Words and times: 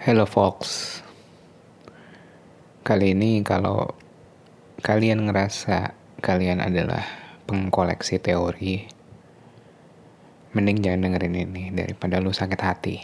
Hello 0.00 0.24
folks 0.24 1.04
Kali 2.80 3.12
ini 3.12 3.44
kalau 3.44 3.84
kalian 4.80 5.28
ngerasa 5.28 5.92
kalian 6.24 6.64
adalah 6.64 7.04
pengkoleksi 7.44 8.16
teori 8.16 8.88
Mending 10.56 10.80
jangan 10.80 11.04
dengerin 11.04 11.36
ini 11.44 11.68
daripada 11.76 12.16
lu 12.16 12.32
sakit 12.32 12.60
hati. 12.64 12.96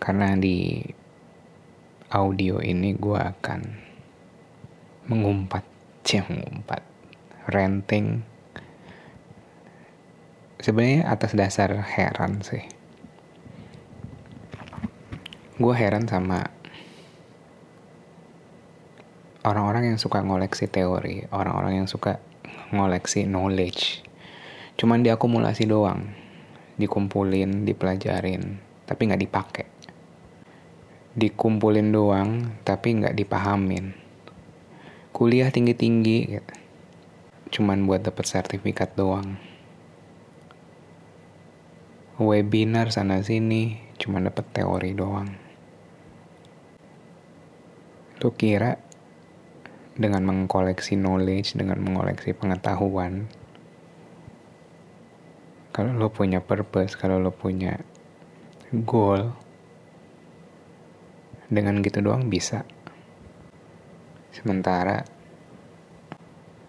Karena 0.00 0.32
di 0.32 0.80
audio 2.08 2.64
ini 2.64 2.96
gue 2.96 3.20
akan 3.20 3.60
mengumpat 5.12 5.68
Cia 6.08 6.24
mengumpat 6.24 6.80
Ranting 7.52 8.24
Sebenarnya 10.56 11.04
atas 11.04 11.36
dasar 11.36 11.84
heran 11.84 12.40
sih 12.40 12.64
gue 15.60 15.74
heran 15.76 16.08
sama 16.08 16.48
orang-orang 19.44 19.92
yang 19.92 19.98
suka 19.98 20.22
ngoleksi 20.22 20.70
teori, 20.70 21.28
orang-orang 21.28 21.84
yang 21.84 21.88
suka 21.90 22.22
ngoleksi 22.72 23.28
knowledge. 23.28 24.00
Cuman 24.80 25.04
diakumulasi 25.04 25.68
doang, 25.68 26.08
dikumpulin, 26.80 27.68
dipelajarin, 27.68 28.62
tapi 28.86 29.00
nggak 29.10 29.22
dipakai. 29.28 29.66
Dikumpulin 31.12 31.92
doang, 31.92 32.56
tapi 32.64 32.96
nggak 32.96 33.12
dipahamin. 33.12 33.92
Kuliah 35.12 35.52
tinggi-tinggi, 35.52 36.40
cuman 37.52 37.84
buat 37.84 38.00
dapet 38.00 38.24
sertifikat 38.24 38.96
doang. 38.96 39.36
Webinar 42.16 42.88
sana 42.88 43.20
sini, 43.20 43.76
cuma 44.00 44.22
dapet 44.22 44.48
teori 44.54 44.96
doang. 44.96 45.41
Lu 48.22 48.30
kira 48.30 48.78
dengan 49.98 50.22
mengkoleksi 50.22 50.94
knowledge, 50.94 51.58
dengan 51.58 51.82
mengoleksi 51.82 52.30
pengetahuan, 52.32 53.26
kalau 55.74 55.90
lo 55.98 56.14
punya 56.14 56.38
purpose, 56.38 56.94
kalau 56.94 57.18
lo 57.18 57.34
punya 57.34 57.82
goal, 58.86 59.34
dengan 61.50 61.82
gitu 61.82 61.98
doang 61.98 62.30
bisa. 62.30 62.62
Sementara 64.30 65.02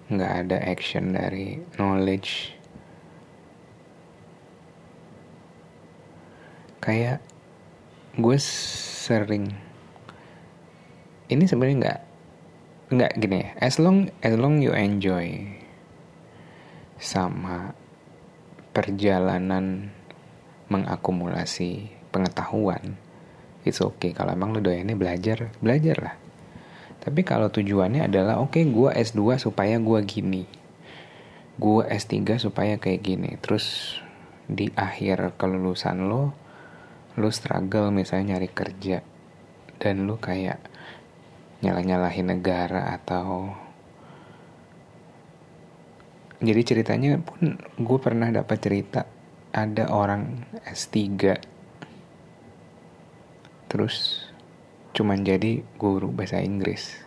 nggak 0.09 0.33
ada 0.47 0.57
action 0.67 1.15
dari 1.15 1.61
knowledge. 1.77 2.57
Kayak 6.83 7.23
gue 8.19 8.37
sering 8.41 9.72
ini 11.29 11.43
sebenarnya 11.47 11.77
nggak 11.79 12.01
nggak 12.93 13.11
gini 13.19 13.37
ya. 13.43 13.49
As 13.61 13.79
long 13.79 14.11
as 14.19 14.33
long 14.35 14.59
you 14.59 14.75
enjoy 14.75 15.59
sama 16.99 17.75
perjalanan 18.71 19.91
mengakumulasi 20.71 21.91
pengetahuan 22.09 22.97
it's 23.63 23.79
okay. 23.79 24.11
Kalau 24.11 24.35
emang 24.35 24.53
lu 24.53 24.59
doyannya 24.59 24.95
belajar 24.95 25.51
belajar 25.63 25.97
lah. 25.99 26.15
Tapi 27.03 27.23
kalau 27.27 27.51
tujuannya 27.51 28.07
adalah 28.07 28.39
oke 28.39 28.55
okay, 28.55 28.63
gue 28.67 28.91
S2 28.91 29.39
supaya 29.39 29.75
gue 29.79 29.99
gini. 30.07 30.43
Gue 31.59 31.83
S3 31.87 32.39
supaya 32.39 32.79
kayak 32.79 33.01
gini. 33.03 33.31
Terus 33.39 33.97
di 34.47 34.71
akhir 34.75 35.39
kelulusan 35.39 36.07
lo 36.07 36.35
lo 37.19 37.29
struggle 37.31 37.91
misalnya 37.91 38.35
nyari 38.35 38.49
kerja. 38.51 39.03
Dan 39.79 40.07
lo 40.07 40.19
kayak 40.19 40.59
nyalah-nyalahin 41.63 42.27
negara 42.27 42.91
atau 42.99 43.55
jadi 46.43 46.61
ceritanya 46.67 47.23
pun 47.23 47.55
gue 47.55 47.99
pernah 48.03 48.27
dapat 48.27 48.59
cerita 48.59 49.07
ada 49.55 49.87
orang 49.87 50.43
S3 50.67 50.99
terus 53.71 54.27
cuman 54.93 55.25
jadi 55.25 55.65
guru 55.81 56.13
bahasa 56.13 56.43
Inggris. 56.43 56.99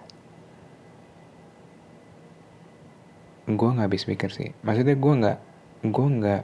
Gue 3.46 3.68
nggak 3.70 3.86
habis 3.86 4.02
pikir 4.02 4.34
sih. 4.34 4.50
Maksudnya 4.66 4.98
gue 4.98 5.12
nggak 5.22 5.38
gue 5.86 6.06
nggak 6.18 6.42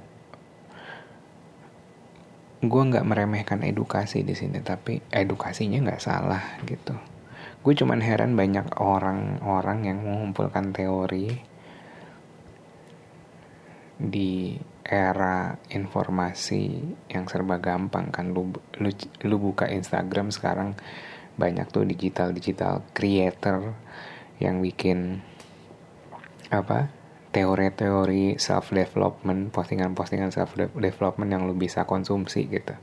gue 2.63 2.83
nggak 2.93 3.09
meremehkan 3.09 3.67
edukasi 3.67 4.23
di 4.23 4.39
sini 4.39 4.63
tapi 4.63 5.03
edukasinya 5.11 5.83
nggak 5.83 5.99
salah 5.99 6.63
gitu 6.63 6.95
gue 7.63 7.75
cuman 7.79 8.03
heran 8.03 8.35
banyak 8.35 8.75
orang-orang 8.83 9.87
yang 9.87 10.03
mengumpulkan 10.03 10.75
teori 10.75 11.31
di 14.03 14.59
era 14.83 15.63
informasi 15.71 16.83
yang 17.07 17.31
serba 17.31 17.63
gampang 17.63 18.11
kan. 18.11 18.35
Lu 18.35 18.51
lu, 18.83 18.91
lu 19.23 19.37
buka 19.39 19.71
Instagram 19.71 20.35
sekarang 20.35 20.75
banyak 21.39 21.71
tuh 21.71 21.87
digital 21.87 22.35
digital 22.35 22.83
creator 22.93 23.79
yang 24.43 24.59
bikin 24.59 25.23
apa 26.53 26.93
teori-teori 27.33 28.37
self 28.37 28.75
development 28.77 29.55
postingan-postingan 29.55 30.35
self 30.35 30.53
development 30.59 31.31
yang 31.33 31.49
lu 31.49 31.57
bisa 31.57 31.89
konsumsi 31.89 32.51
gitu. 32.51 32.77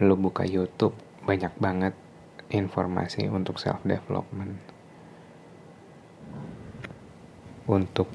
Lu 0.00 0.16
buka 0.16 0.48
YouTube 0.48 1.03
banyak 1.24 1.52
banget 1.56 1.94
informasi 2.52 3.32
untuk 3.32 3.56
self 3.56 3.80
development 3.82 4.60
untuk 7.64 8.12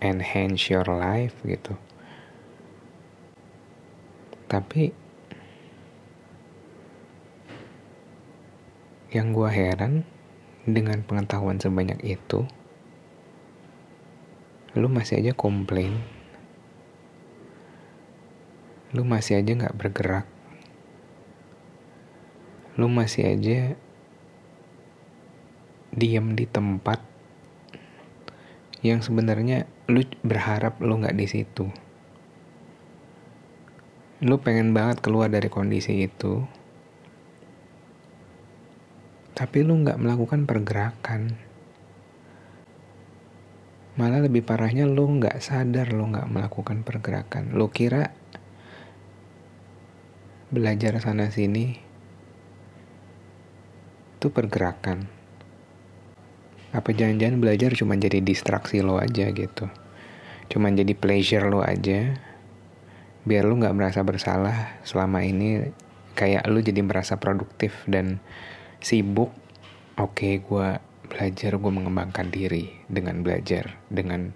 enhance 0.00 0.72
your 0.72 0.88
life 0.88 1.36
gitu. 1.44 1.76
Tapi 4.48 4.94
yang 9.12 9.36
gue 9.36 9.48
heran 9.52 10.08
dengan 10.64 11.04
pengetahuan 11.04 11.60
sebanyak 11.60 12.00
itu 12.02 12.48
lu 14.76 14.92
masih 14.92 15.20
aja 15.24 15.32
komplain. 15.32 15.96
Lu 18.92 19.04
masih 19.08 19.40
aja 19.40 19.52
nggak 19.56 19.76
bergerak 19.76 20.35
lu 22.76 22.92
masih 22.92 23.24
aja 23.32 23.72
diam 25.96 26.36
di 26.36 26.44
tempat 26.44 27.00
yang 28.84 29.00
sebenarnya 29.00 29.64
lu 29.88 30.04
berharap 30.20 30.76
lu 30.84 31.00
nggak 31.00 31.16
di 31.16 31.24
situ. 31.24 31.72
Lu 34.20 34.36
pengen 34.44 34.76
banget 34.76 35.00
keluar 35.00 35.32
dari 35.32 35.48
kondisi 35.48 36.04
itu, 36.04 36.44
tapi 39.32 39.64
lu 39.64 39.80
nggak 39.80 39.96
melakukan 39.96 40.44
pergerakan. 40.44 41.32
Malah 43.96 44.20
lebih 44.28 44.44
parahnya 44.44 44.84
lu 44.84 45.16
nggak 45.16 45.40
sadar 45.40 45.96
lu 45.96 46.12
nggak 46.12 46.28
melakukan 46.28 46.84
pergerakan. 46.84 47.56
Lu 47.56 47.72
kira 47.72 48.12
belajar 50.52 51.00
sana 51.00 51.32
sini 51.32 51.85
itu 54.16 54.32
pergerakan. 54.32 55.04
Apa 56.72 56.96
jangan-jangan 56.96 57.36
belajar 57.36 57.76
cuma 57.76 58.00
jadi 58.00 58.24
distraksi 58.24 58.80
lo 58.80 58.96
aja 58.96 59.28
gitu. 59.28 59.68
Cuma 60.48 60.72
jadi 60.72 60.96
pleasure 60.96 61.44
lo 61.52 61.60
aja. 61.60 62.16
Biar 63.28 63.44
lo 63.44 63.60
nggak 63.60 63.76
merasa 63.76 64.00
bersalah 64.00 64.80
selama 64.88 65.20
ini. 65.20 65.68
Kayak 66.16 66.48
lo 66.48 66.64
jadi 66.64 66.80
merasa 66.80 67.20
produktif 67.20 67.84
dan 67.84 68.24
sibuk. 68.80 69.28
Oke 70.00 70.40
okay, 70.40 70.44
gue 70.44 70.68
belajar 71.06 71.52
gue 71.60 71.72
mengembangkan 71.72 72.32
diri 72.32 72.72
dengan 72.88 73.20
belajar 73.20 73.78
dengan 73.92 74.32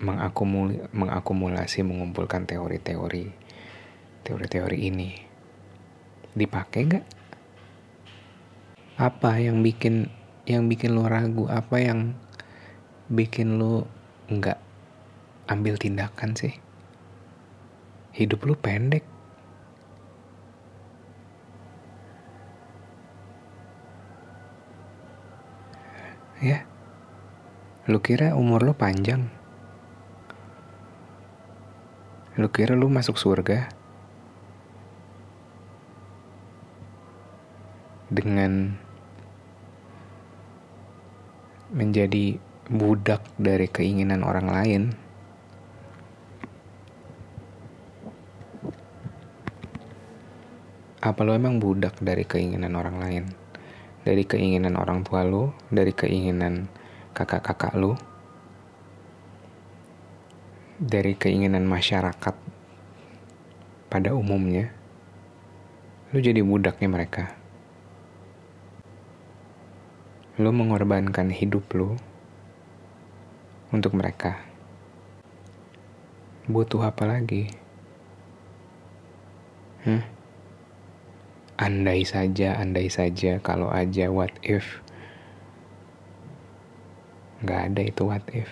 mengakumul 0.00 0.90
mengakumulasi 0.96 1.84
mengumpulkan 1.84 2.46
teori-teori 2.46 3.26
teori-teori 4.22 4.78
ini. 4.80 5.10
Dipakai 6.30 6.80
nggak 6.86 7.19
apa 9.00 9.40
yang 9.40 9.64
bikin 9.64 10.12
yang 10.44 10.68
bikin 10.68 10.92
lo 10.92 11.08
ragu? 11.08 11.48
Apa 11.48 11.80
yang 11.80 12.12
bikin 13.08 13.56
lo 13.56 13.88
nggak 14.28 14.60
ambil 15.48 15.80
tindakan 15.80 16.36
sih? 16.36 16.52
Hidup 18.12 18.44
lu 18.44 18.52
pendek. 18.60 19.00
Ya. 26.44 26.68
Lu 27.88 28.04
kira 28.04 28.36
umur 28.36 28.60
lu 28.68 28.76
panjang? 28.76 29.32
Lu 32.36 32.52
kira 32.52 32.76
lu 32.76 32.92
masuk 32.92 33.16
surga? 33.16 33.72
Dengan 38.12 38.76
menjadi 41.70 42.34
budak 42.66 43.22
dari 43.38 43.70
keinginan 43.70 44.26
orang 44.26 44.46
lain. 44.50 44.82
Apa 51.00 51.24
lo 51.24 51.32
emang 51.32 51.62
budak 51.62 51.96
dari 52.02 52.26
keinginan 52.26 52.74
orang 52.74 52.96
lain? 52.98 53.24
Dari 54.02 54.26
keinginan 54.26 54.74
orang 54.76 55.06
tua 55.06 55.22
lo, 55.22 55.54
dari 55.70 55.94
keinginan 55.94 56.66
kakak-kakak 57.14 57.72
lo, 57.78 57.96
dari 60.76 61.16
keinginan 61.16 61.64
masyarakat 61.70 62.34
pada 63.88 64.10
umumnya, 64.12 64.74
lu 66.10 66.18
jadi 66.18 66.42
budaknya 66.42 66.88
mereka. 66.90 67.39
Lu 70.40 70.56
mengorbankan 70.56 71.28
hidup 71.28 71.68
lu 71.76 72.00
untuk 73.76 73.92
mereka. 73.92 74.40
Butuh 76.48 76.80
apa 76.88 77.04
lagi? 77.04 77.52
Hah? 79.84 80.00
Andai 81.60 82.08
saja, 82.08 82.56
andai 82.56 82.88
saja, 82.88 83.36
kalau 83.44 83.68
aja 83.68 84.08
what 84.08 84.32
if. 84.40 84.80
Gak 87.44 87.76
ada 87.76 87.82
itu 87.84 88.02
what 88.08 88.24
if. 88.32 88.48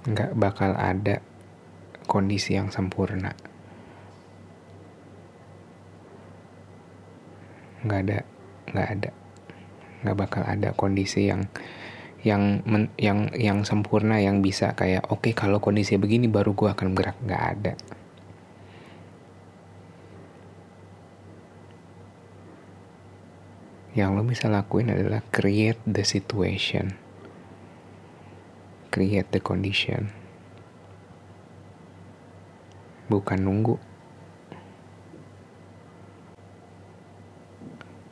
nggak 0.00 0.32
bakal 0.32 0.72
ada 0.80 1.20
kondisi 2.08 2.56
yang 2.56 2.72
sempurna. 2.72 3.36
Nggak 7.80 8.00
ada, 8.04 8.18
nggak 8.72 8.88
ada, 8.88 9.10
nggak 10.04 10.16
bakal 10.16 10.42
ada 10.44 10.68
kondisi 10.76 11.28
yang 11.28 11.48
yang 12.20 12.60
men, 12.68 12.92
yang 13.00 13.32
yang 13.32 13.64
sempurna 13.64 14.20
yang 14.20 14.44
bisa 14.44 14.76
kayak 14.76 15.08
oke 15.08 15.24
okay, 15.24 15.32
kalau 15.32 15.56
kondisi 15.56 15.96
begini 15.96 16.28
baru 16.28 16.52
gue 16.52 16.68
akan 16.68 16.92
bergerak 16.92 17.16
nggak 17.24 17.44
ada. 17.56 17.72
Yang 23.90 24.10
lo 24.14 24.22
bisa 24.22 24.46
lakuin 24.46 24.94
adalah 24.94 25.24
create 25.34 25.80
the 25.82 26.06
situation. 26.06 26.94
Create 28.94 29.26
the 29.34 29.42
condition. 29.42 30.14
Bukan 33.10 33.42
nunggu 33.42 33.89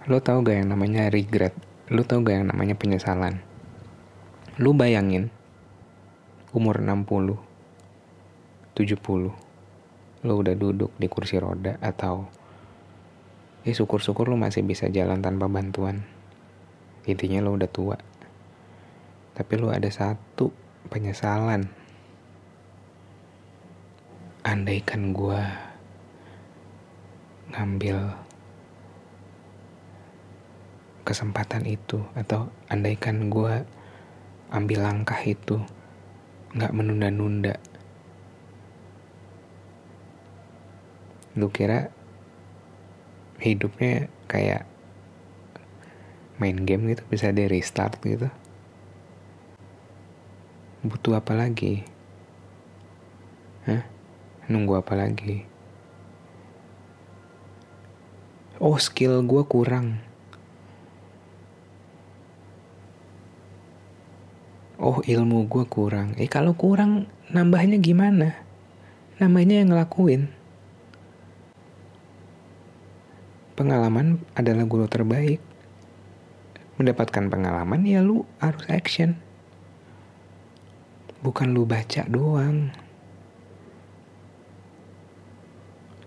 lo 0.09 0.25
tau 0.25 0.41
gak 0.41 0.57
yang 0.57 0.73
namanya 0.73 1.13
regret? 1.13 1.53
Lo 1.93 2.01
tau 2.01 2.25
gak 2.25 2.41
yang 2.41 2.49
namanya 2.49 2.73
penyesalan? 2.81 3.45
Lo 4.57 4.73
bayangin 4.73 5.29
umur 6.57 6.81
60 6.81 7.37
70 8.73 10.25
lo 10.25 10.33
udah 10.33 10.55
duduk 10.57 10.97
di 10.97 11.13
kursi 11.13 11.37
roda 11.37 11.77
atau 11.85 12.25
ya 13.69 13.73
syukur-syukur 13.77 14.33
lo 14.33 14.41
masih 14.41 14.65
bisa 14.65 14.89
jalan 14.89 15.21
tanpa 15.21 15.45
bantuan. 15.45 16.09
Intinya 17.05 17.45
lo 17.45 17.61
udah 17.61 17.69
tua. 17.69 18.01
Tapi 19.37 19.53
lo 19.61 19.69
ada 19.69 19.93
satu 19.93 20.49
penyesalan. 20.89 21.69
Andaikan 24.41 25.13
gue 25.13 25.41
ngambil 27.53 28.28
kesempatan 31.09 31.65
itu 31.65 32.05
atau 32.13 32.53
andaikan 32.69 33.33
gue 33.33 33.65
ambil 34.53 34.85
langkah 34.85 35.17
itu 35.25 35.65
nggak 36.53 36.75
menunda-nunda 36.77 37.57
lu 41.41 41.49
kira 41.49 41.89
hidupnya 43.41 44.13
kayak 44.29 44.69
main 46.37 46.69
game 46.69 46.93
gitu 46.93 47.09
bisa 47.09 47.33
di 47.33 47.49
restart 47.49 47.97
gitu 48.05 48.29
butuh 50.79 51.19
apa 51.19 51.35
lagi? 51.35 51.83
Hah? 53.67 53.83
Nunggu 54.47 54.79
apa 54.79 54.95
lagi? 54.95 55.43
Oh, 58.63 58.79
skill 58.79 59.27
gue 59.27 59.43
kurang. 59.43 59.99
Oh, 64.89 65.05
ilmu 65.05 65.45
gue 65.53 65.69
kurang. 65.69 66.17
Eh, 66.17 66.33
kalau 66.33 66.57
kurang, 66.57 67.13
nambahnya 67.29 67.77
gimana? 67.77 68.41
Namanya 69.21 69.61
yang 69.61 69.77
ngelakuin. 69.77 70.33
Pengalaman 73.53 74.17
adalah 74.33 74.65
guru 74.65 74.89
terbaik. 74.89 75.45
Mendapatkan 76.81 77.29
pengalaman, 77.29 77.85
ya 77.85 78.01
lu 78.01 78.25
harus 78.41 78.65
action 78.73 79.29
bukan 81.19 81.51
lu 81.51 81.67
baca 81.67 82.07
doang. 82.07 82.71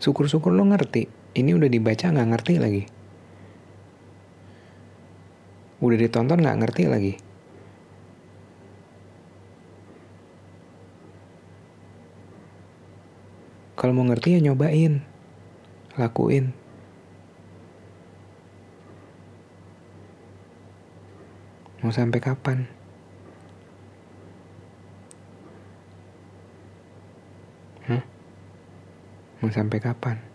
Syukur-syukur 0.02 0.56
lo 0.56 0.66
ngerti. 0.66 1.06
Ini 1.38 1.56
udah 1.56 1.70
dibaca 1.70 2.10
nggak 2.10 2.30
ngerti 2.36 2.54
lagi. 2.58 2.84
Udah 5.82 5.98
ditonton 5.98 6.42
nggak 6.42 6.60
ngerti 6.66 6.84
lagi. 6.90 7.14
Kalau 13.82 13.98
mau 13.98 14.06
ngerti 14.06 14.38
ya 14.38 14.40
nyobain. 14.46 15.02
Lakuin. 15.98 16.54
Mau 21.82 21.90
sampai 21.90 22.22
kapan? 22.22 22.70
Mau 29.42 29.50
sampai 29.50 29.82
kapan? 29.82 30.31